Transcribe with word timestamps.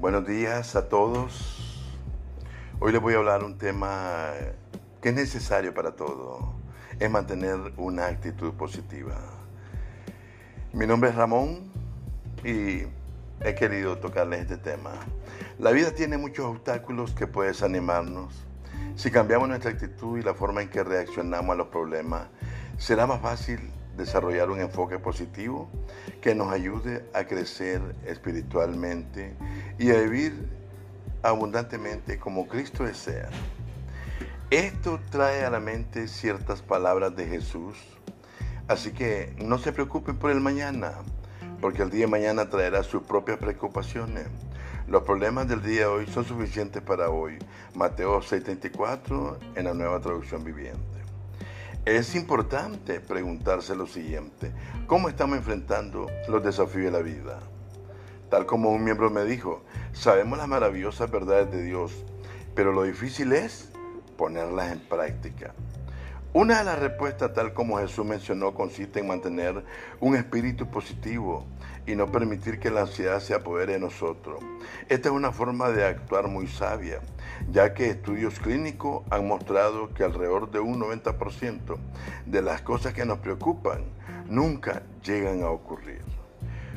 Buenos 0.00 0.28
días 0.28 0.76
a 0.76 0.88
todos. 0.88 1.84
Hoy 2.78 2.92
les 2.92 3.00
voy 3.00 3.14
a 3.14 3.16
hablar 3.16 3.42
un 3.42 3.58
tema 3.58 4.30
que 5.02 5.08
es 5.08 5.14
necesario 5.16 5.74
para 5.74 5.96
todo. 5.96 6.54
Es 7.00 7.10
mantener 7.10 7.56
una 7.76 8.06
actitud 8.06 8.52
positiva. 8.52 9.16
Mi 10.72 10.86
nombre 10.86 11.10
es 11.10 11.16
Ramón 11.16 11.72
y 12.44 12.84
he 13.40 13.54
querido 13.56 13.98
tocarles 13.98 14.42
este 14.42 14.58
tema. 14.58 14.92
La 15.58 15.72
vida 15.72 15.90
tiene 15.90 16.16
muchos 16.16 16.46
obstáculos 16.46 17.10
que 17.10 17.26
pueden 17.26 17.50
desanimarnos. 17.50 18.46
Si 18.94 19.10
cambiamos 19.10 19.48
nuestra 19.48 19.72
actitud 19.72 20.16
y 20.16 20.22
la 20.22 20.32
forma 20.32 20.62
en 20.62 20.70
que 20.70 20.84
reaccionamos 20.84 21.54
a 21.54 21.56
los 21.56 21.66
problemas, 21.66 22.28
será 22.78 23.08
más 23.08 23.20
fácil 23.20 23.58
desarrollar 23.98 24.48
un 24.48 24.60
enfoque 24.60 24.98
positivo 24.98 25.68
que 26.22 26.34
nos 26.34 26.50
ayude 26.50 27.04
a 27.12 27.24
crecer 27.24 27.82
espiritualmente 28.06 29.34
y 29.78 29.90
a 29.90 30.00
vivir 30.00 30.48
abundantemente 31.22 32.18
como 32.18 32.48
Cristo 32.48 32.84
desea. 32.84 33.28
Esto 34.50 34.98
trae 35.10 35.44
a 35.44 35.50
la 35.50 35.60
mente 35.60 36.08
ciertas 36.08 36.62
palabras 36.62 37.14
de 37.14 37.26
Jesús, 37.26 37.76
así 38.66 38.92
que 38.92 39.34
no 39.36 39.58
se 39.58 39.72
preocupen 39.72 40.16
por 40.16 40.30
el 40.30 40.40
mañana, 40.40 40.92
porque 41.60 41.82
el 41.82 41.90
día 41.90 42.06
de 42.06 42.10
mañana 42.10 42.48
traerá 42.48 42.82
sus 42.82 43.02
propias 43.02 43.36
preocupaciones. 43.36 44.26
Los 44.86 45.02
problemas 45.02 45.48
del 45.48 45.60
día 45.60 45.80
de 45.80 45.86
hoy 45.86 46.06
son 46.06 46.24
suficientes 46.24 46.80
para 46.80 47.10
hoy. 47.10 47.36
Mateo 47.74 48.22
74 48.22 49.38
en 49.54 49.64
la 49.64 49.74
nueva 49.74 50.00
traducción 50.00 50.42
viviente. 50.42 50.98
Es 51.84 52.14
importante 52.14 53.00
preguntarse 53.00 53.74
lo 53.74 53.86
siguiente, 53.86 54.52
¿cómo 54.86 55.08
estamos 55.08 55.38
enfrentando 55.38 56.06
los 56.28 56.42
desafíos 56.42 56.86
de 56.86 56.90
la 56.90 56.98
vida? 56.98 57.40
Tal 58.30 58.44
como 58.44 58.70
un 58.70 58.84
miembro 58.84 59.10
me 59.10 59.24
dijo, 59.24 59.62
sabemos 59.92 60.38
las 60.38 60.48
maravillosas 60.48 61.10
verdades 61.10 61.50
de 61.50 61.62
Dios, 61.62 62.04
pero 62.54 62.72
lo 62.72 62.82
difícil 62.82 63.32
es 63.32 63.70
ponerlas 64.18 64.72
en 64.72 64.80
práctica. 64.80 65.54
Una 66.34 66.58
de 66.58 66.64
las 66.64 66.78
respuestas, 66.78 67.32
tal 67.32 67.54
como 67.54 67.78
Jesús 67.78 68.04
mencionó, 68.04 68.52
consiste 68.52 69.00
en 69.00 69.08
mantener 69.08 69.64
un 69.98 70.14
espíritu 70.14 70.70
positivo 70.70 71.46
y 71.86 71.96
no 71.96 72.12
permitir 72.12 72.60
que 72.60 72.70
la 72.70 72.82
ansiedad 72.82 73.20
se 73.20 73.32
apodere 73.32 73.72
de 73.72 73.78
nosotros. 73.78 74.38
Esta 74.90 75.08
es 75.08 75.14
una 75.14 75.32
forma 75.32 75.70
de 75.70 75.86
actuar 75.86 76.28
muy 76.28 76.46
sabia, 76.46 77.00
ya 77.50 77.72
que 77.72 77.88
estudios 77.88 78.38
clínicos 78.40 79.04
han 79.08 79.26
mostrado 79.26 79.94
que 79.94 80.04
alrededor 80.04 80.50
de 80.50 80.60
un 80.60 80.78
90% 80.78 81.78
de 82.26 82.42
las 82.42 82.60
cosas 82.60 82.92
que 82.92 83.06
nos 83.06 83.20
preocupan 83.20 83.84
nunca 84.28 84.82
llegan 85.02 85.42
a 85.42 85.48
ocurrir. 85.48 86.02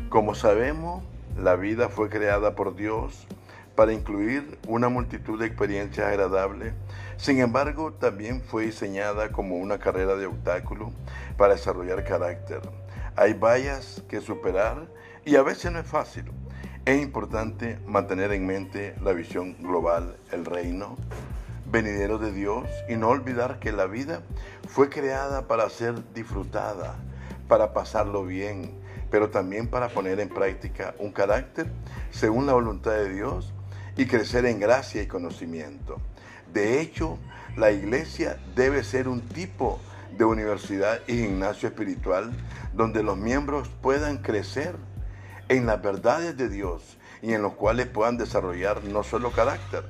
Como 0.07 0.33
sabemos, 0.33 1.03
la 1.37 1.57
vida 1.57 1.89
fue 1.89 2.09
creada 2.09 2.55
por 2.55 2.75
Dios 2.77 3.27
para 3.75 3.93
incluir 3.93 4.59
una 4.67 4.89
multitud 4.89 5.39
de 5.39 5.47
experiencias 5.47 6.07
agradables. 6.07 6.73
Sin 7.17 7.39
embargo, 7.39 7.93
también 7.93 8.41
fue 8.41 8.65
diseñada 8.65 9.31
como 9.31 9.57
una 9.57 9.79
carrera 9.79 10.15
de 10.15 10.25
obstáculos 10.25 10.91
para 11.37 11.53
desarrollar 11.53 12.03
carácter. 12.03 12.61
Hay 13.15 13.33
vallas 13.33 14.03
que 14.09 14.21
superar 14.21 14.87
y 15.25 15.35
a 15.35 15.43
veces 15.43 15.71
no 15.71 15.79
es 15.79 15.87
fácil. 15.87 16.25
Es 16.85 17.01
importante 17.01 17.77
mantener 17.85 18.31
en 18.31 18.47
mente 18.47 18.95
la 19.01 19.13
visión 19.13 19.55
global, 19.61 20.17
el 20.31 20.45
reino 20.45 20.97
venidero 21.71 22.17
de 22.17 22.31
Dios 22.31 22.67
y 22.89 22.95
no 22.95 23.09
olvidar 23.09 23.59
que 23.59 23.71
la 23.71 23.85
vida 23.85 24.23
fue 24.67 24.89
creada 24.89 25.47
para 25.47 25.69
ser 25.69 25.95
disfrutada, 26.13 26.95
para 27.47 27.73
pasarlo 27.73 28.25
bien, 28.25 28.79
pero 29.09 29.29
también 29.29 29.67
para 29.67 29.89
poner 29.89 30.19
en 30.19 30.29
práctica 30.29 30.95
un 30.97 31.11
carácter 31.11 31.71
según 32.09 32.45
la 32.45 32.53
voluntad 32.53 32.91
de 32.91 33.13
Dios 33.13 33.53
y 33.97 34.05
crecer 34.05 34.45
en 34.45 34.59
gracia 34.59 35.01
y 35.01 35.07
conocimiento. 35.07 35.97
De 36.53 36.81
hecho, 36.81 37.17
la 37.55 37.71
iglesia 37.71 38.39
debe 38.55 38.83
ser 38.83 39.07
un 39.07 39.21
tipo 39.21 39.79
de 40.17 40.25
universidad 40.25 40.99
y 41.07 41.17
gimnasio 41.17 41.69
espiritual 41.69 42.31
donde 42.73 43.03
los 43.03 43.17
miembros 43.17 43.69
puedan 43.81 44.17
crecer 44.17 44.75
en 45.49 45.65
las 45.65 45.81
verdades 45.81 46.37
de 46.37 46.49
Dios 46.49 46.97
y 47.21 47.33
en 47.33 47.41
los 47.41 47.53
cuales 47.53 47.87
puedan 47.87 48.17
desarrollar 48.17 48.83
no 48.83 49.03
solo 49.03 49.31
carácter, 49.31 49.83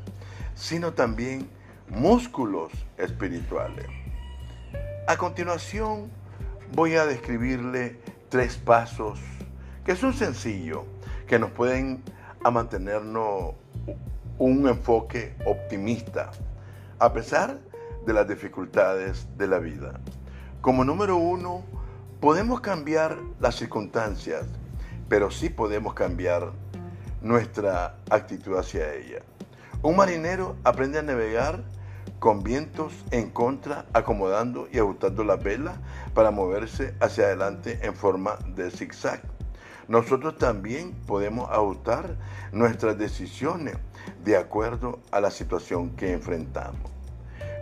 sino 0.55 0.93
también 0.93 1.49
músculos 1.87 2.71
espirituales. 2.97 3.85
A 5.07 5.17
continuación 5.17 6.09
voy 6.73 6.95
a 6.95 7.05
describirle 7.05 7.99
tres 8.29 8.57
pasos 8.57 9.19
que 9.85 9.95
son 9.95 10.13
sencillos, 10.13 10.81
que 11.27 11.39
nos 11.39 11.51
pueden 11.51 12.03
a 12.43 12.51
mantenernos 12.51 13.55
un 14.37 14.67
enfoque 14.67 15.35
optimista, 15.45 16.31
a 16.99 17.13
pesar 17.13 17.59
de 18.05 18.13
las 18.13 18.27
dificultades 18.27 19.27
de 19.37 19.47
la 19.47 19.59
vida. 19.59 19.99
Como 20.61 20.83
número 20.83 21.17
uno, 21.17 21.63
podemos 22.19 22.61
cambiar 22.61 23.17
las 23.39 23.55
circunstancias, 23.55 24.45
pero 25.09 25.31
sí 25.31 25.49
podemos 25.49 25.93
cambiar 25.93 26.51
nuestra 27.21 27.97
actitud 28.09 28.57
hacia 28.57 28.93
ella. 28.93 29.21
Un 29.83 29.95
marinero 29.95 30.55
aprende 30.63 30.99
a 30.99 31.03
navegar 31.03 31.63
con 32.19 32.43
vientos 32.43 32.93
en 33.09 33.31
contra, 33.31 33.85
acomodando 33.93 34.67
y 34.71 34.77
ajustando 34.77 35.23
la 35.23 35.37
vela 35.37 35.73
para 36.13 36.29
moverse 36.29 36.93
hacia 36.99 37.25
adelante 37.25 37.79
en 37.81 37.95
forma 37.95 38.37
de 38.55 38.69
zigzag. 38.69 39.30
Nosotros 39.87 40.37
también 40.37 40.93
podemos 41.05 41.49
ajustar 41.49 42.15
nuestras 42.51 42.97
decisiones 42.97 43.75
de 44.23 44.37
acuerdo 44.37 44.99
a 45.11 45.19
la 45.19 45.31
situación 45.31 45.91
que 45.91 46.13
enfrentamos. 46.13 46.91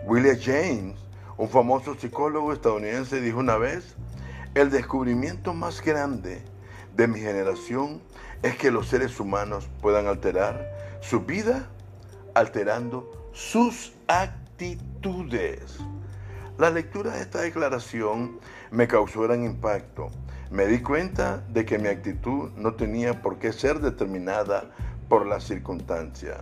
William 0.06 0.38
James, 0.40 0.96
un 1.36 1.48
famoso 1.48 1.94
psicólogo 1.94 2.52
estadounidense, 2.52 3.20
dijo 3.20 3.38
una 3.38 3.56
vez, 3.56 3.94
el 4.54 4.70
descubrimiento 4.70 5.54
más 5.54 5.82
grande 5.82 6.42
de 6.96 7.06
mi 7.06 7.20
generación 7.20 8.02
es 8.42 8.56
que 8.56 8.70
los 8.70 8.88
seres 8.88 9.20
humanos 9.20 9.68
puedan 9.80 10.06
alterar 10.06 10.70
su 11.00 11.20
vida 11.20 11.68
alterando 12.34 13.30
sus 13.32 13.92
actitudes. 14.08 15.78
La 16.58 16.70
lectura 16.70 17.12
de 17.12 17.22
esta 17.22 17.40
declaración 17.40 18.38
me 18.70 18.86
causó 18.86 19.22
gran 19.22 19.44
impacto. 19.44 20.10
Me 20.50 20.66
di 20.66 20.80
cuenta 20.80 21.44
de 21.48 21.64
que 21.64 21.78
mi 21.78 21.86
actitud 21.86 22.50
no 22.56 22.74
tenía 22.74 23.22
por 23.22 23.38
qué 23.38 23.52
ser 23.52 23.78
determinada 23.78 24.64
por 25.08 25.24
la 25.24 25.38
circunstancia 25.38 26.38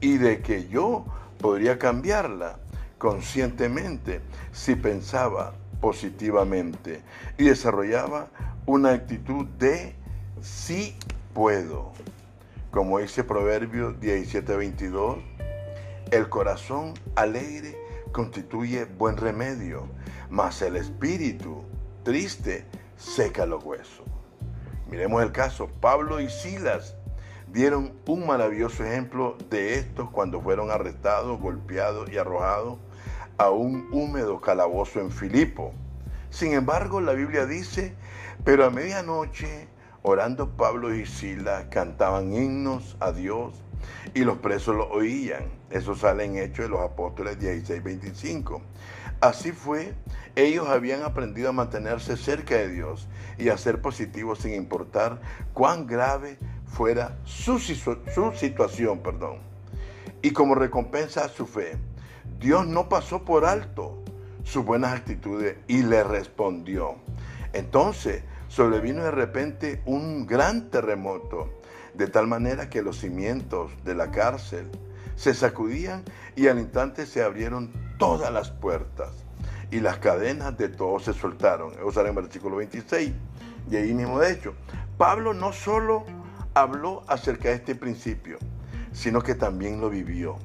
y 0.00 0.16
de 0.16 0.40
que 0.40 0.66
yo 0.68 1.04
podría 1.40 1.78
cambiarla 1.78 2.58
conscientemente 2.96 4.22
si 4.52 4.76
pensaba 4.76 5.52
positivamente 5.82 7.02
y 7.36 7.44
desarrollaba 7.44 8.28
una 8.64 8.92
actitud 8.92 9.44
de 9.58 9.94
sí 10.40 10.96
puedo. 11.34 11.92
Como 12.70 12.98
dice 12.98 13.24
Proverbio 13.24 13.92
17:22, 14.00 15.18
el 16.12 16.30
corazón 16.30 16.94
alegre 17.14 17.76
constituye 18.10 18.86
buen 18.86 19.18
remedio, 19.18 19.86
mas 20.30 20.62
el 20.62 20.76
espíritu 20.76 21.62
triste 22.04 22.64
seca 22.96 23.46
los 23.46 23.64
huesos. 23.64 24.06
Miremos 24.90 25.22
el 25.22 25.32
caso, 25.32 25.68
Pablo 25.80 26.20
y 26.20 26.28
Silas 26.28 26.96
dieron 27.48 27.94
un 28.06 28.26
maravilloso 28.26 28.84
ejemplo 28.84 29.36
de 29.50 29.74
esto 29.74 30.10
cuando 30.12 30.40
fueron 30.40 30.70
arrestados, 30.70 31.40
golpeados 31.40 32.10
y 32.10 32.18
arrojados 32.18 32.78
a 33.38 33.50
un 33.50 33.88
húmedo 33.92 34.40
calabozo 34.40 35.00
en 35.00 35.10
Filipo. 35.10 35.72
Sin 36.30 36.52
embargo, 36.52 37.00
la 37.00 37.12
Biblia 37.12 37.46
dice, 37.46 37.94
pero 38.44 38.64
a 38.64 38.70
medianoche, 38.70 39.68
orando 40.02 40.50
Pablo 40.56 40.94
y 40.94 41.06
Silas, 41.06 41.66
cantaban 41.70 42.32
himnos 42.32 42.96
a 43.00 43.12
Dios 43.12 43.63
y 44.14 44.24
los 44.24 44.38
presos 44.38 44.76
lo 44.76 44.88
oían. 44.90 45.44
Eso 45.70 45.94
sale 45.94 46.24
en 46.24 46.36
Hechos 46.36 46.66
de 46.66 46.68
los 46.68 46.80
Apóstoles 46.80 47.38
16, 47.38 47.82
25. 47.82 48.62
Así 49.20 49.52
fue, 49.52 49.94
ellos 50.36 50.68
habían 50.68 51.02
aprendido 51.02 51.48
a 51.48 51.52
mantenerse 51.52 52.16
cerca 52.16 52.56
de 52.56 52.68
Dios 52.68 53.08
y 53.38 53.48
a 53.48 53.56
ser 53.56 53.80
positivos 53.80 54.40
sin 54.40 54.54
importar 54.54 55.20
cuán 55.52 55.86
grave 55.86 56.38
fuera 56.66 57.16
su, 57.24 57.58
su 57.58 58.32
situación. 58.34 58.98
Perdón. 58.98 59.38
Y 60.22 60.32
como 60.32 60.54
recompensa 60.54 61.24
a 61.24 61.28
su 61.28 61.46
fe, 61.46 61.76
Dios 62.38 62.66
no 62.66 62.88
pasó 62.88 63.24
por 63.24 63.44
alto 63.44 64.02
sus 64.42 64.64
buenas 64.64 64.92
actitudes 64.92 65.56
y 65.68 65.82
le 65.82 66.04
respondió. 66.04 66.96
Entonces 67.52 68.22
sobrevino 68.54 69.02
de 69.02 69.10
repente 69.10 69.82
un 69.84 70.26
gran 70.26 70.70
terremoto, 70.70 71.60
de 71.94 72.06
tal 72.08 72.26
manera 72.26 72.68
que 72.68 72.82
los 72.82 72.98
cimientos 72.98 73.72
de 73.84 73.94
la 73.94 74.10
cárcel 74.10 74.70
se 75.16 75.34
sacudían 75.34 76.02
y 76.36 76.48
al 76.48 76.58
instante 76.58 77.06
se 77.06 77.22
abrieron 77.22 77.72
todas 77.98 78.32
las 78.32 78.50
puertas 78.50 79.10
y 79.70 79.80
las 79.80 79.98
cadenas 79.98 80.56
de 80.56 80.68
todos 80.68 81.04
se 81.04 81.12
soltaron. 81.12 81.72
Eso 81.88 82.06
en 82.06 82.14
versículo 82.14 82.56
26. 82.56 83.12
Y 83.70 83.76
ahí 83.76 83.94
mismo, 83.94 84.18
de 84.18 84.32
hecho, 84.32 84.54
Pablo 84.98 85.34
no 85.34 85.52
solo 85.52 86.04
habló 86.54 87.02
acerca 87.08 87.48
de 87.48 87.56
este 87.56 87.74
principio, 87.74 88.38
sino 88.92 89.20
que 89.22 89.34
también 89.34 89.80
lo 89.80 89.90
vivió. 89.90 90.36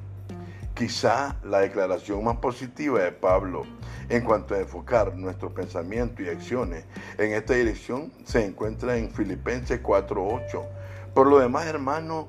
Quizá 0.74 1.36
la 1.44 1.60
declaración 1.60 2.24
más 2.24 2.38
positiva 2.38 3.00
de 3.00 3.12
Pablo 3.12 3.64
en 4.08 4.24
cuanto 4.24 4.54
a 4.54 4.58
enfocar 4.58 5.14
nuestro 5.14 5.54
pensamiento 5.54 6.22
y 6.22 6.28
acciones 6.28 6.84
en 7.18 7.32
esta 7.32 7.54
dirección 7.54 8.12
se 8.24 8.44
encuentra 8.44 8.96
en 8.96 9.10
Filipenses 9.10 9.80
4:8. 9.80 10.79
Por 11.14 11.26
lo 11.26 11.38
demás, 11.38 11.66
hermano, 11.66 12.28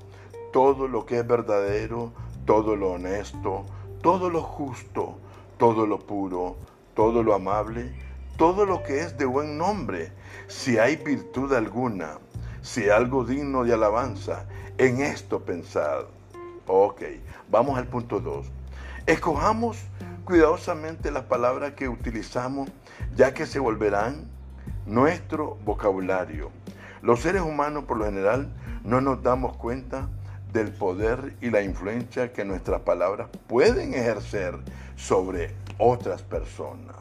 todo 0.51 0.87
lo 0.87 1.05
que 1.05 1.19
es 1.19 1.27
verdadero, 1.27 2.11
todo 2.45 2.75
lo 2.75 2.93
honesto, 2.93 3.65
todo 4.01 4.29
lo 4.29 4.41
justo, 4.41 5.17
todo 5.57 5.85
lo 5.85 5.99
puro, 5.99 6.55
todo 6.95 7.21
lo 7.21 7.33
amable, 7.35 7.93
todo 8.37 8.65
lo 8.65 8.81
que 8.81 9.01
es 9.01 9.17
de 9.17 9.25
buen 9.25 9.57
nombre, 9.57 10.11
si 10.47 10.79
hay 10.79 10.95
virtud 10.95 11.53
alguna, 11.53 12.17
si 12.61 12.89
algo 12.89 13.23
digno 13.23 13.63
de 13.63 13.73
alabanza, 13.73 14.45
en 14.77 15.01
esto 15.01 15.41
pensad. 15.41 16.05
Ok, 16.65 17.03
vamos 17.49 17.77
al 17.77 17.87
punto 17.87 18.19
2. 18.19 18.47
Escojamos 19.05 19.77
cuidadosamente 20.25 21.11
las 21.11 21.23
palabras 21.25 21.73
que 21.73 21.87
utilizamos, 21.87 22.69
ya 23.15 23.33
que 23.33 23.45
se 23.45 23.59
volverán 23.59 24.25
nuestro 24.85 25.57
vocabulario. 25.63 26.49
Los 27.01 27.21
seres 27.21 27.41
humanos 27.41 27.85
por 27.85 27.97
lo 27.97 28.05
general 28.05 28.53
no 28.83 29.01
nos 29.01 29.23
damos 29.23 29.57
cuenta 29.57 30.09
del 30.53 30.71
poder 30.71 31.35
y 31.41 31.49
la 31.49 31.61
influencia 31.61 32.31
que 32.31 32.45
nuestras 32.45 32.81
palabras 32.81 33.29
pueden 33.47 33.93
ejercer 33.93 34.59
sobre 34.95 35.55
otras 35.77 36.21
personas. 36.21 36.95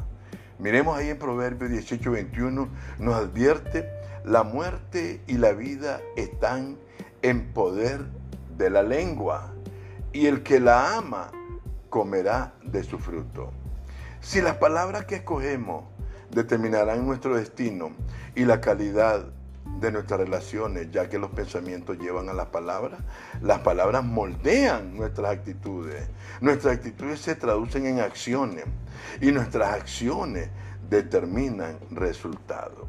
Miremos 0.59 0.97
ahí 0.97 1.11
en 1.11 1.19
Proverbios 1.19 1.71
18, 1.71 2.11
21, 2.13 2.69
nos 2.99 3.15
advierte, 3.15 3.89
la 4.25 4.43
muerte 4.43 5.21
y 5.27 5.39
la 5.39 5.53
vida 5.53 6.01
están 6.17 6.77
en 7.23 7.53
poder 7.53 8.05
de 8.57 8.71
la 8.71 8.83
lengua, 8.83 9.53
y 10.13 10.27
el 10.27 10.43
que 10.43 10.61
la 10.61 10.97
ama 10.97 11.31
comerá 11.89 12.55
de 12.63 12.85
su 12.85 12.99
fruto. 12.99 13.53
Si 14.21 14.41
las 14.41 14.57
palabras 14.57 15.05
que 15.07 15.17
escogemos 15.17 15.85
determinarán 16.31 17.07
nuestro 17.07 17.37
destino 17.37 17.91
y 18.35 18.45
la 18.45 18.61
calidad 18.61 19.27
de 19.65 19.93
nuestras 19.93 20.21
relaciones, 20.21 20.91
ya 20.91 21.09
que 21.09 21.19
los 21.19 21.31
pensamientos 21.31 21.99
llevan 21.99 22.29
a 22.29 22.33
las 22.33 22.47
palabras, 22.47 23.01
las 23.41 23.61
palabras 23.61 24.05
moldean 24.05 24.97
nuestras 24.97 25.33
actitudes. 25.33 26.09
Nuestras 26.41 26.77
actitudes 26.77 27.21
se 27.21 27.35
traducen 27.35 27.87
en 27.87 28.01
acciones 28.01 28.65
y 29.21 29.33
nuestras 29.33 29.73
acciones 29.73 30.49
determinan 30.89 31.79
resultados. 31.91 32.89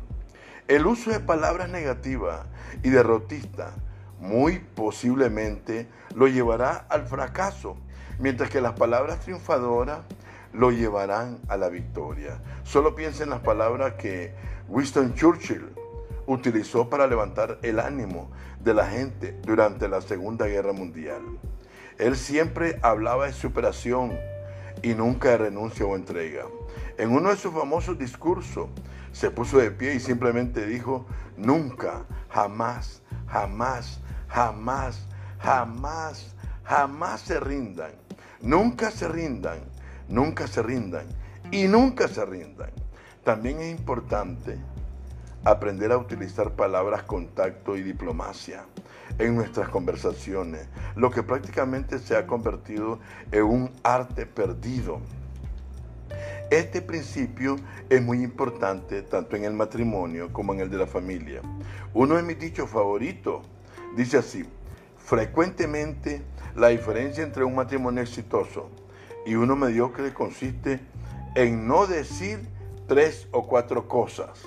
El 0.68 0.86
uso 0.86 1.12
de 1.12 1.20
palabras 1.20 1.70
negativas 1.70 2.46
y 2.84 2.90
derrotistas 2.90 3.74
muy 4.20 4.60
posiblemente 4.60 5.88
lo 6.16 6.28
llevará 6.28 6.86
al 6.90 7.06
fracaso, 7.06 7.76
mientras 8.20 8.50
que 8.50 8.62
las 8.62 8.74
palabras 8.74 9.20
triunfadoras 9.20 10.00
lo 10.54 10.72
llevarán 10.72 11.40
a 11.48 11.58
la 11.58 11.70
victoria. 11.70 12.40
Solo 12.64 12.96
piensen 12.96 13.26
en 13.26 13.30
las 13.32 13.40
palabras 13.40 13.94
que 13.94 14.34
Winston 14.68 15.14
Churchill 15.16 15.71
utilizó 16.32 16.90
para 16.90 17.08
levantar 17.08 17.60
el 17.62 17.80
ánimo 17.80 18.32
de 18.60 18.74
la 18.74 18.88
gente 18.88 19.38
durante 19.44 19.88
la 19.88 20.02
Segunda 20.02 20.48
Guerra 20.48 20.74
Mundial. 20.74 21.22
Él 21.98 22.16
siempre 22.16 22.80
hablaba 22.82 23.28
de 23.28 23.34
superación 23.34 24.18
y 24.82 24.94
nunca 24.94 25.30
de 25.30 25.38
renuncia 25.38 25.86
o 25.86 25.96
entrega. 25.96 26.46
En 26.98 27.12
uno 27.12 27.30
de 27.30 27.38
sus 27.38 27.54
famosos 27.54 27.98
discursos 27.98 28.70
se 29.12 29.32
puso 29.32 29.58
de 29.58 29.72
pie 29.72 29.96
y 29.96 30.00
simplemente 30.00 30.66
dijo, 30.66 31.06
nunca, 31.38 32.06
jamás, 32.30 33.02
jamás, 33.28 34.00
jamás, 34.28 35.06
jamás, 35.40 36.36
jamás 36.64 37.22
se 37.22 37.40
rindan. 37.40 37.92
Nunca 38.42 38.90
se 38.90 39.08
rindan, 39.08 39.60
nunca 40.08 40.48
se 40.48 40.64
rindan 40.64 41.06
y 41.52 41.68
nunca 41.68 42.08
se 42.08 42.26
rindan. 42.26 42.72
También 43.24 43.60
es 43.60 43.78
importante 43.78 44.58
aprender 45.44 45.92
a 45.92 45.98
utilizar 45.98 46.52
palabras 46.52 47.04
contacto 47.04 47.76
y 47.76 47.82
diplomacia 47.82 48.66
en 49.18 49.36
nuestras 49.36 49.70
conversaciones, 49.70 50.68
lo 50.96 51.12
que 51.12 51.24
prácticamente 51.24 52.00
se 52.00 52.16
ha 52.16 52.28
convertido 52.28 53.00
en 53.32 53.44
un 53.44 53.72
arte 53.84 54.26
perdido. 54.26 55.00
Este 56.50 56.82
principio 56.82 57.56
es 57.90 58.02
muy 58.02 58.24
importante 58.24 59.02
tanto 59.04 59.36
en 59.36 59.46
el 59.46 59.54
matrimonio 59.54 60.32
como 60.34 60.54
en 60.54 60.60
el 60.60 60.70
de 60.70 60.78
la 60.78 60.88
familia. 60.88 61.42
Uno 61.94 62.16
de 62.16 62.24
mis 62.24 62.40
dichos 62.40 62.70
favoritos 62.70 63.46
dice 63.96 64.18
así, 64.18 64.46
frecuentemente 64.98 66.22
la 66.56 66.68
diferencia 66.68 67.24
entre 67.24 67.44
un 67.44 67.56
matrimonio 67.56 68.04
exitoso 68.04 68.70
y 69.26 69.36
uno 69.36 69.56
mediocre 69.56 70.14
consiste 70.14 70.82
en 71.36 71.68
no 71.68 71.88
decir 71.88 72.40
tres 72.88 73.28
o 73.32 73.48
cuatro 73.48 73.88
cosas 73.88 74.46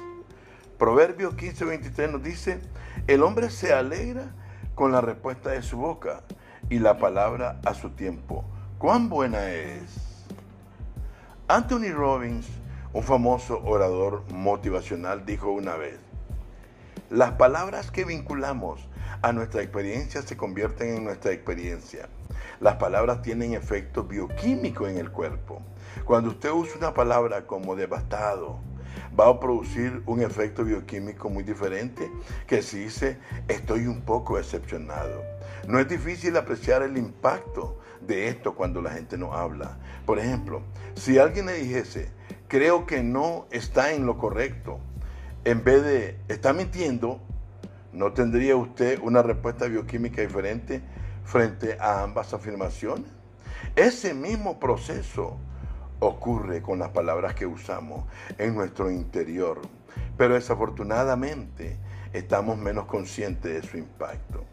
Proverbios 0.78 1.36
15:23 1.36 2.10
nos 2.10 2.22
dice, 2.22 2.58
el 3.06 3.22
hombre 3.22 3.50
se 3.50 3.72
alegra 3.72 4.34
con 4.74 4.90
la 4.90 5.00
respuesta 5.00 5.50
de 5.50 5.62
su 5.62 5.76
boca 5.76 6.22
y 6.68 6.80
la 6.80 6.98
palabra 6.98 7.60
a 7.64 7.74
su 7.74 7.90
tiempo. 7.90 8.44
¿Cuán 8.78 9.08
buena 9.08 9.50
es? 9.50 10.26
Anthony 11.46 11.92
Robbins, 11.94 12.48
un 12.92 13.02
famoso 13.04 13.62
orador 13.64 14.24
motivacional, 14.32 15.24
dijo 15.24 15.52
una 15.52 15.76
vez, 15.76 15.98
las 17.08 17.32
palabras 17.32 17.90
que 17.92 18.04
vinculamos 18.04 18.88
a 19.22 19.32
nuestra 19.32 19.62
experiencia 19.62 20.22
se 20.22 20.36
convierten 20.36 20.96
en 20.96 21.04
nuestra 21.04 21.32
experiencia. 21.32 22.08
Las 22.60 22.76
palabras 22.76 23.22
tienen 23.22 23.54
efecto 23.54 24.04
bioquímico 24.04 24.88
en 24.88 24.98
el 24.98 25.12
cuerpo. 25.12 25.62
Cuando 26.04 26.30
usted 26.30 26.50
usa 26.50 26.78
una 26.78 26.94
palabra 26.94 27.46
como 27.46 27.76
devastado, 27.76 28.58
va 29.18 29.28
a 29.28 29.40
producir 29.40 30.02
un 30.06 30.20
efecto 30.20 30.64
bioquímico 30.64 31.30
muy 31.30 31.44
diferente 31.44 32.10
que 32.46 32.62
si 32.62 32.80
dice 32.80 33.18
estoy 33.48 33.86
un 33.86 34.02
poco 34.02 34.36
decepcionado. 34.36 35.22
No 35.68 35.78
es 35.78 35.88
difícil 35.88 36.36
apreciar 36.36 36.82
el 36.82 36.96
impacto 36.96 37.78
de 38.00 38.28
esto 38.28 38.54
cuando 38.54 38.82
la 38.82 38.90
gente 38.90 39.16
no 39.16 39.34
habla. 39.34 39.78
Por 40.04 40.18
ejemplo, 40.18 40.62
si 40.94 41.18
alguien 41.18 41.46
le 41.46 41.54
dijese, 41.54 42.10
creo 42.48 42.86
que 42.86 43.02
no 43.02 43.46
está 43.50 43.92
en 43.92 44.06
lo 44.06 44.18
correcto, 44.18 44.80
en 45.44 45.62
vez 45.62 45.82
de 45.84 46.18
está 46.28 46.52
mintiendo, 46.52 47.20
¿no 47.92 48.12
tendría 48.12 48.56
usted 48.56 48.98
una 49.02 49.22
respuesta 49.22 49.66
bioquímica 49.66 50.22
diferente 50.22 50.82
frente 51.24 51.78
a 51.78 52.02
ambas 52.02 52.34
afirmaciones? 52.34 53.10
Ese 53.76 54.14
mismo 54.14 54.60
proceso 54.60 55.38
ocurre 56.00 56.62
con 56.62 56.78
las 56.78 56.90
palabras 56.90 57.34
que 57.34 57.46
usamos 57.46 58.04
en 58.38 58.54
nuestro 58.54 58.90
interior, 58.90 59.60
pero 60.16 60.34
desafortunadamente 60.34 61.78
estamos 62.12 62.58
menos 62.58 62.86
conscientes 62.86 63.62
de 63.62 63.68
su 63.68 63.78
impacto. 63.78 64.44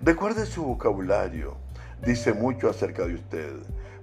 Recuerde 0.00 0.46
su 0.46 0.64
vocabulario, 0.64 1.56
dice 2.04 2.32
mucho 2.32 2.70
acerca 2.70 3.06
de 3.06 3.14
usted, 3.14 3.52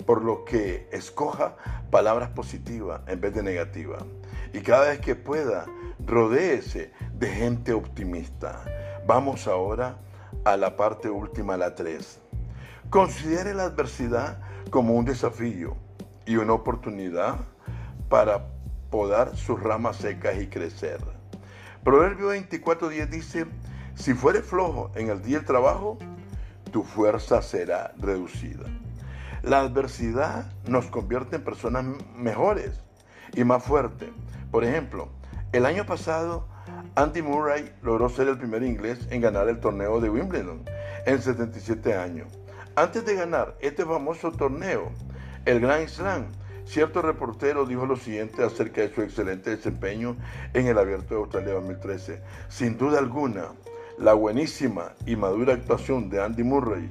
por 0.06 0.24
lo 0.24 0.46
que 0.46 0.88
escoja 0.92 1.56
palabras 1.90 2.30
positivas 2.30 3.02
en 3.08 3.20
vez 3.20 3.34
de 3.34 3.44
negativas. 3.44 4.04
Y 4.54 4.62
cada 4.62 4.90
vez 4.90 5.00
que 5.00 5.16
pueda, 5.16 5.66
rodéese 6.06 6.92
de 7.14 7.28
gente 7.28 7.74
optimista. 7.74 8.64
Vamos 9.06 9.48
ahora 9.48 9.98
a 10.46 10.56
la 10.56 10.76
parte 10.76 11.10
última, 11.10 11.58
la 11.58 11.76
3. 11.76 12.20
Considere 12.90 13.54
la 13.54 13.64
adversidad 13.64 14.40
como 14.70 14.94
un 14.94 15.06
desafío 15.06 15.76
y 16.28 16.36
una 16.36 16.54
oportunidad 16.54 17.38
para 18.10 18.48
podar 18.92 19.36
sus 19.36 19.62
ramas 19.62 19.98
secas 19.98 20.40
y 20.40 20.48
crecer. 20.48 21.00
Proverbio 21.84 22.34
24:10 22.34 23.10
dice, 23.10 23.46
si 23.96 24.14
fueres 24.14 24.46
flojo 24.46 24.92
en 24.96 25.10
el 25.10 25.24
día 25.24 25.38
del 25.38 25.46
trabajo, 25.46 25.98
tu 26.72 26.84
fuerza 26.84 27.42
será 27.42 27.94
reducida. 27.98 28.66
La 29.42 29.62
adversidad 29.62 30.52
nos 30.68 30.88
convierte 30.88 31.38
en 31.38 31.44
personas 31.44 31.86
mejores 32.16 32.82
y 33.34 33.44
más 33.44 33.64
fuertes. 33.64 34.10
Por 34.52 34.64
ejemplo, 34.64 35.10
el 35.54 35.66
año 35.66 35.86
pasado, 35.86 36.48
Andy 36.96 37.22
Murray 37.22 37.74
logró 37.82 38.10
ser 38.10 38.28
el 38.28 38.38
primer 38.38 38.64
inglés 38.64 39.08
en 39.10 39.22
ganar 39.22 39.48
el 39.48 39.60
torneo 39.60 40.02
de 40.02 40.10
Wimbledon 40.10 40.64
en 41.06 41.22
77 41.22 41.96
años. 41.96 42.28
Antes 42.76 43.06
de 43.06 43.16
ganar 43.16 43.56
este 43.62 43.86
famoso 43.86 44.32
torneo, 44.32 44.92
el 45.48 45.62
Grand 45.62 45.88
Slam. 45.88 46.26
Cierto 46.66 47.02
reportero 47.02 47.66
dijo 47.66 47.86
lo 47.86 47.96
siguiente 47.96 48.44
acerca 48.44 48.82
de 48.82 48.94
su 48.94 49.02
excelente 49.02 49.52
desempeño 49.52 50.18
en 50.54 50.68
el 50.68 50.78
Abierto 50.78 51.14
de 51.14 51.22
Australia 51.22 51.54
2013. 51.54 52.22
Sin 52.50 52.78
duda 52.78 53.00
alguna, 53.00 53.54
la 53.98 54.14
buenísima 54.14 54.92
y 55.06 55.16
madura 55.16 55.54
actuación 55.54 56.10
de 56.10 56.22
Andy 56.22 56.44
Murray 56.44 56.90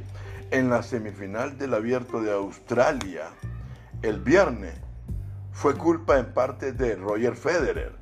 en 0.50 0.70
la 0.70 0.82
semifinal 0.82 1.58
del 1.58 1.74
Abierto 1.74 2.22
de 2.22 2.32
Australia 2.32 3.28
el 4.00 4.20
viernes 4.20 4.74
fue 5.52 5.74
culpa 5.74 6.18
en 6.18 6.32
parte 6.32 6.72
de 6.72 6.96
Roger 6.96 7.36
Federer. 7.36 7.92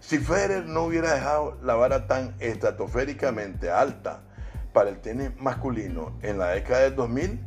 Si 0.00 0.18
Federer 0.18 0.66
no 0.66 0.82
hubiera 0.82 1.14
dejado 1.14 1.58
la 1.62 1.74
vara 1.74 2.08
tan 2.08 2.34
estratosféricamente 2.40 3.70
alta 3.70 4.24
para 4.72 4.90
el 4.90 5.00
tenis 5.00 5.30
masculino 5.38 6.18
en 6.22 6.38
la 6.38 6.48
década 6.48 6.80
del 6.80 6.96
2000, 6.96 7.40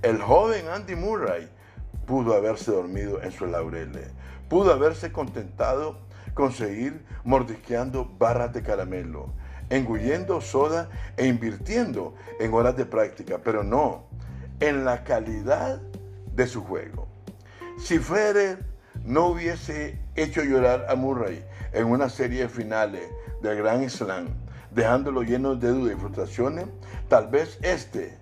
el 0.00 0.22
joven 0.22 0.68
Andy 0.68 0.94
Murray 0.94 1.57
pudo 2.08 2.34
haberse 2.34 2.72
dormido 2.72 3.22
en 3.22 3.30
sus 3.30 3.50
laureles, 3.50 4.08
pudo 4.48 4.72
haberse 4.72 5.12
contentado 5.12 5.98
con 6.32 6.52
seguir 6.52 7.04
mordisqueando 7.22 8.10
barras 8.18 8.54
de 8.54 8.62
caramelo, 8.62 9.30
engullendo 9.68 10.40
soda 10.40 10.88
e 11.18 11.26
invirtiendo 11.26 12.14
en 12.40 12.54
horas 12.54 12.76
de 12.78 12.86
práctica, 12.86 13.38
pero 13.44 13.62
no 13.62 14.06
en 14.58 14.86
la 14.86 15.04
calidad 15.04 15.82
de 16.34 16.46
su 16.46 16.64
juego. 16.64 17.06
Si 17.78 17.98
Federer 17.98 18.64
no 19.04 19.26
hubiese 19.26 20.00
hecho 20.16 20.42
llorar 20.42 20.86
a 20.88 20.94
Murray 20.94 21.44
en 21.72 21.88
una 21.88 22.08
serie 22.08 22.42
de 22.42 22.48
finales 22.48 23.06
del 23.42 23.58
Grand 23.58 23.86
Slam, 23.90 24.28
dejándolo 24.70 25.22
lleno 25.22 25.56
de 25.56 25.68
dudas 25.68 25.94
y 25.94 26.00
frustraciones, 26.00 26.66
tal 27.08 27.28
vez 27.28 27.58
este 27.62 28.16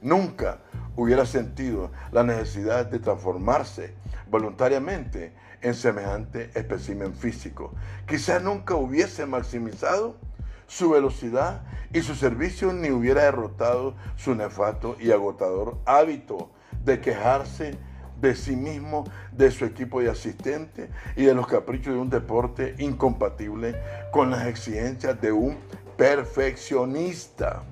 nunca 0.00 0.58
hubiera 1.00 1.24
sentido 1.24 1.90
la 2.12 2.22
necesidad 2.22 2.84
de 2.84 2.98
transformarse 2.98 3.94
voluntariamente 4.30 5.32
en 5.62 5.72
semejante 5.72 6.50
espécimen 6.54 7.14
físico. 7.14 7.72
Quizás 8.06 8.42
nunca 8.42 8.74
hubiese 8.74 9.24
maximizado 9.24 10.18
su 10.66 10.90
velocidad 10.90 11.62
y 11.94 12.02
su 12.02 12.14
servicio 12.14 12.74
ni 12.74 12.90
hubiera 12.90 13.22
derrotado 13.22 13.94
su 14.16 14.34
nefasto 14.34 14.96
y 15.00 15.10
agotador 15.10 15.78
hábito 15.86 16.50
de 16.84 17.00
quejarse 17.00 17.78
de 18.20 18.34
sí 18.34 18.54
mismo, 18.54 19.04
de 19.32 19.50
su 19.50 19.64
equipo 19.64 20.02
de 20.02 20.10
asistentes 20.10 20.90
y 21.16 21.24
de 21.24 21.34
los 21.34 21.46
caprichos 21.46 21.94
de 21.94 21.98
un 21.98 22.10
deporte 22.10 22.74
incompatible 22.78 23.74
con 24.12 24.30
las 24.30 24.46
exigencias 24.46 25.18
de 25.18 25.32
un 25.32 25.56
perfeccionista. 25.96 27.62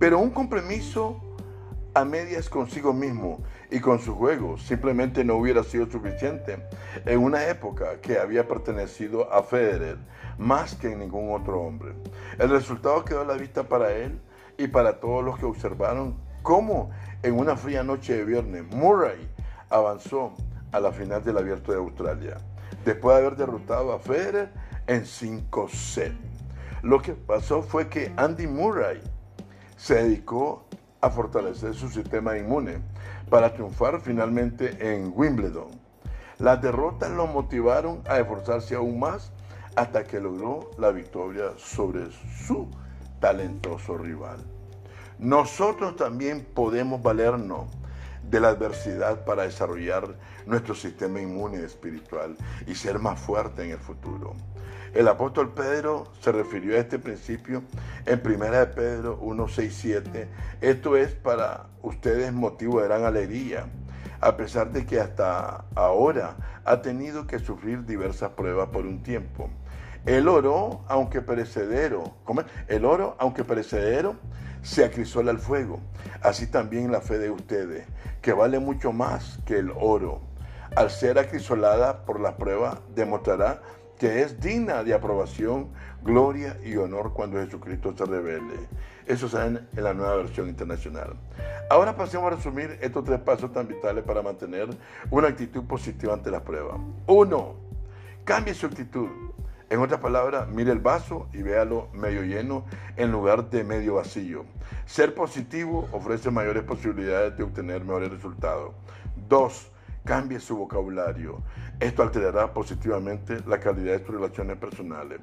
Pero 0.00 0.18
un 0.18 0.30
compromiso 0.30 1.22
a 1.96 2.04
medias 2.04 2.50
consigo 2.50 2.92
mismo 2.92 3.38
y 3.70 3.80
con 3.80 3.98
su 3.98 4.14
juego 4.14 4.58
simplemente 4.58 5.24
no 5.24 5.36
hubiera 5.36 5.64
sido 5.64 5.90
suficiente 5.90 6.58
en 7.06 7.18
una 7.20 7.48
época 7.48 8.02
que 8.02 8.18
había 8.18 8.46
pertenecido 8.46 9.32
a 9.32 9.42
Federer 9.42 9.96
más 10.36 10.74
que 10.74 10.92
en 10.92 10.98
ningún 10.98 11.34
otro 11.34 11.58
hombre. 11.62 11.94
El 12.38 12.50
resultado 12.50 13.02
quedó 13.02 13.22
a 13.22 13.24
la 13.24 13.38
vista 13.38 13.66
para 13.66 13.92
él 13.92 14.20
y 14.58 14.66
para 14.66 15.00
todos 15.00 15.24
los 15.24 15.38
que 15.38 15.46
observaron 15.46 16.18
cómo 16.42 16.90
en 17.22 17.38
una 17.38 17.56
fría 17.56 17.82
noche 17.82 18.12
de 18.12 18.26
viernes 18.26 18.64
Murray 18.74 19.30
avanzó 19.70 20.34
a 20.72 20.80
la 20.80 20.92
final 20.92 21.24
del 21.24 21.38
Abierto 21.38 21.72
de 21.72 21.78
Australia, 21.78 22.36
después 22.84 23.16
de 23.16 23.22
haber 23.24 23.38
derrotado 23.38 23.94
a 23.94 23.98
Federer 23.98 24.50
en 24.86 25.06
5 25.06 25.68
sets. 25.70 26.14
Lo 26.82 27.00
que 27.00 27.14
pasó 27.14 27.62
fue 27.62 27.88
que 27.88 28.12
Andy 28.18 28.46
Murray 28.46 29.00
se 29.78 29.94
dedicó 29.94 30.65
a 31.06 31.10
fortalecer 31.10 31.72
su 31.74 31.88
sistema 31.88 32.36
inmune 32.36 32.78
para 33.30 33.52
triunfar 33.54 34.00
finalmente 34.00 34.92
en 34.92 35.12
Wimbledon. 35.14 35.68
Las 36.38 36.60
derrotas 36.60 37.10
lo 37.10 37.26
motivaron 37.28 38.02
a 38.08 38.18
esforzarse 38.18 38.74
aún 38.74 38.98
más 38.98 39.32
hasta 39.76 40.04
que 40.04 40.20
logró 40.20 40.70
la 40.78 40.90
victoria 40.90 41.52
sobre 41.58 42.10
su 42.10 42.68
talentoso 43.20 43.96
rival. 43.96 44.44
Nosotros 45.18 45.96
también 45.96 46.44
podemos 46.44 47.00
valernos 47.02 47.70
de 48.28 48.40
la 48.40 48.48
adversidad 48.48 49.24
para 49.24 49.44
desarrollar 49.44 50.16
nuestro 50.44 50.74
sistema 50.74 51.20
inmune 51.20 51.64
espiritual 51.64 52.36
y 52.66 52.74
ser 52.74 52.98
más 52.98 53.20
fuerte 53.20 53.64
en 53.64 53.70
el 53.70 53.78
futuro. 53.78 54.34
El 54.96 55.08
apóstol 55.08 55.52
Pedro 55.52 56.04
se 56.22 56.32
refirió 56.32 56.74
a 56.74 56.78
este 56.78 56.98
principio 56.98 57.62
en 58.06 58.22
1 58.24 58.50
de 58.50 58.66
Pedro 58.68 59.20
1.6.7. 59.20 60.26
Esto 60.62 60.96
es 60.96 61.12
para 61.12 61.66
ustedes 61.82 62.32
motivo 62.32 62.80
de 62.80 62.88
gran 62.88 63.04
alegría, 63.04 63.66
a 64.22 64.38
pesar 64.38 64.72
de 64.72 64.86
que 64.86 64.98
hasta 64.98 65.66
ahora 65.74 66.62
ha 66.64 66.80
tenido 66.80 67.26
que 67.26 67.38
sufrir 67.40 67.84
diversas 67.84 68.30
pruebas 68.30 68.70
por 68.70 68.86
un 68.86 69.02
tiempo. 69.02 69.50
El 70.06 70.28
oro, 70.28 70.80
aunque 70.88 71.20
perecedero, 71.20 72.14
¿cómo? 72.24 72.44
el 72.66 72.86
oro, 72.86 73.16
aunque 73.18 73.44
perecedero, 73.44 74.16
se 74.62 74.82
acrisola 74.82 75.30
al 75.30 75.38
fuego. 75.38 75.78
Así 76.22 76.46
también 76.46 76.90
la 76.90 77.02
fe 77.02 77.18
de 77.18 77.28
ustedes, 77.28 77.86
que 78.22 78.32
vale 78.32 78.60
mucho 78.60 78.92
más 78.92 79.40
que 79.44 79.58
el 79.58 79.72
oro. 79.78 80.22
Al 80.74 80.90
ser 80.90 81.18
acrisolada 81.18 82.06
por 82.06 82.18
la 82.18 82.38
prueba, 82.38 82.80
demostrará 82.94 83.60
que 83.98 84.22
es 84.22 84.40
digna 84.40 84.84
de 84.84 84.94
aprobación, 84.94 85.70
gloria 86.02 86.58
y 86.64 86.76
honor 86.76 87.12
cuando 87.12 87.38
Jesucristo 87.38 87.94
se 87.96 88.04
revele. 88.04 88.68
Eso 89.06 89.26
está 89.26 89.46
en, 89.46 89.66
la 89.74 89.94
nueva 89.94 90.16
versión 90.16 90.48
internacional. 90.48 91.14
Ahora 91.70 91.96
pasemos 91.96 92.26
a 92.26 92.36
resumir 92.36 92.78
estos 92.80 93.04
tres 93.04 93.20
pasos 93.20 93.52
tan 93.52 93.68
vitales 93.68 94.04
para 94.04 94.22
mantener 94.22 94.68
una 95.10 95.28
actitud 95.28 95.64
positiva 95.64 96.14
ante 96.14 96.30
las 96.30 96.42
pruebas. 96.42 96.78
Uno, 97.06 97.54
cambie 98.24 98.54
su 98.54 98.66
actitud. 98.66 99.08
En 99.68 99.80
otras 99.80 100.00
palabras, 100.00 100.48
mire 100.48 100.70
el 100.70 100.78
vaso 100.78 101.28
y 101.32 101.42
véalo 101.42 101.88
medio 101.92 102.22
lleno 102.22 102.64
en 102.96 103.10
lugar 103.10 103.50
de 103.50 103.64
medio 103.64 103.94
vacío. 103.94 104.44
Ser 104.84 105.14
positivo 105.14 105.88
ofrece 105.90 106.30
mayores 106.30 106.62
posibilidades 106.62 107.36
de 107.36 107.42
obtener 107.42 107.84
mejores 107.84 108.10
resultados. 108.10 108.72
Dos, 109.28 109.72
cambie 110.06 110.40
su 110.40 110.56
vocabulario. 110.56 111.42
Esto 111.78 112.02
alterará 112.02 112.54
positivamente 112.54 113.42
la 113.46 113.60
calidad 113.60 113.98
de 113.98 114.06
sus 114.06 114.14
relaciones 114.14 114.56
personales. 114.56 115.20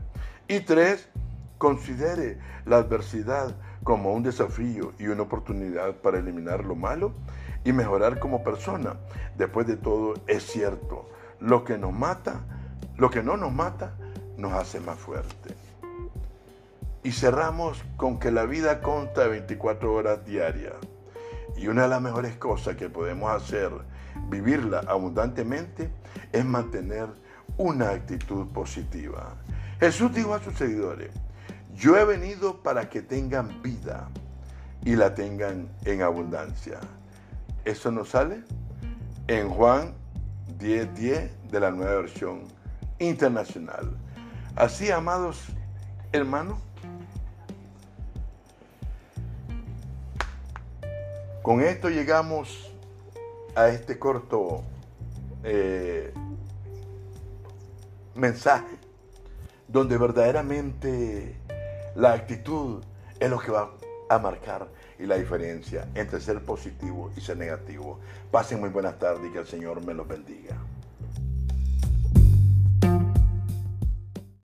Y 0.48 0.60
tres, 0.60 1.10
considere 1.58 2.38
la 2.66 2.78
adversidad 2.78 3.56
como 3.84 4.14
un 4.14 4.22
desafío 4.22 4.94
y 5.00 5.08
una 5.08 5.24
oportunidad 5.24 5.96
para 5.96 6.20
eliminar 6.20 6.64
lo 6.66 6.76
malo 6.76 7.14
y 7.64 7.74
mejorar 7.74 8.20
como 8.20 8.44
persona. 8.44 8.98
Después 9.38 9.66
de 9.66 9.78
todo, 9.78 10.14
es 10.28 10.44
cierto, 10.44 11.10
lo 11.40 11.64
que 11.64 11.78
nos 11.78 11.94
mata, 11.94 12.42
lo 12.98 13.10
que 13.10 13.24
no 13.24 13.38
nos 13.38 13.52
mata, 13.52 13.96
nos 14.38 14.54
hace 14.54 14.80
más 14.80 15.00
fuerte. 15.00 15.56
Y 17.04 17.12
cerramos 17.12 17.84
con 17.98 18.20
que 18.20 18.32
la 18.32 18.46
vida 18.46 18.82
conta 18.82 19.22
de 19.22 19.30
24 19.30 19.94
horas 19.94 20.26
diarias. 20.26 20.76
Y 21.56 21.68
una 21.68 21.84
de 21.84 21.90
las 21.90 22.02
mejores 22.02 22.36
cosas 22.36 22.76
que 22.76 22.90
podemos 22.90 23.32
hacer, 23.32 23.72
vivirla 24.30 24.82
abundantemente, 24.88 25.90
es 26.32 26.46
mantener 26.46 27.08
una 27.58 27.90
actitud 27.90 28.48
positiva. 28.48 29.36
Jesús 29.80 30.14
dijo 30.14 30.34
a 30.34 30.40
sus 30.42 30.56
seguidores, 30.56 31.12
yo 31.76 31.98
he 31.98 32.06
venido 32.06 32.62
para 32.62 32.90
que 32.90 33.02
tengan 33.02 33.62
vida 33.62 34.10
y 34.86 34.96
la 34.96 35.14
tengan 35.16 35.70
en 35.86 36.02
abundancia. 36.02 36.80
Eso 37.66 37.92
nos 37.92 38.10
sale 38.10 38.44
en 39.28 39.50
Juan 39.50 39.94
10:10 40.60 41.30
de 41.50 41.60
la 41.60 41.72
nueva 41.72 41.96
versión 41.96 42.44
internacional. 43.00 43.98
Así, 44.56 44.92
amados 44.92 45.48
hermanos, 46.12 46.60
con 51.42 51.62
esto 51.62 51.90
llegamos 51.90 52.73
a 53.56 53.70
este 53.70 54.00
corto 54.00 54.64
eh, 55.44 56.14
mensaje 58.16 58.78
donde 59.68 59.98
verdaderamente 59.98 61.36
la 61.96 62.14
actitud 62.14 62.84
es 63.20 63.30
lo 63.30 63.40
que 63.40 63.52
va 63.52 63.72
a 64.10 64.20
marcar 64.20 64.68
y 65.00 65.06
la 65.06 65.16
diferencia 65.16 65.88
entre 65.96 66.20
ser 66.20 66.44
positivo 66.44 67.12
y 67.16 67.22
ser 67.22 67.38
negativo. 67.38 68.00
Pasen 68.32 68.60
muy 68.60 68.70
buenas 68.70 69.00
tardes 69.00 69.30
y 69.30 69.34
que 69.34 69.40
el 69.40 69.48
Señor 69.48 69.84
me 69.86 69.94
los 69.94 70.08
bendiga. 70.08 70.63